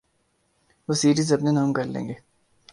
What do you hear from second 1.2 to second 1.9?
اپنے نام کر